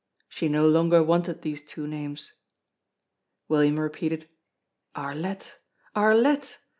She 0.27 0.49
no 0.49 0.67
longer 0.67 1.03
wanted 1.03 1.43
these 1.43 1.61
two 1.61 1.85
names. 1.85 2.33
William 3.47 3.79
repeated: 3.79 4.29
"Arlette! 4.95 5.51
Arlette! 5.95 6.55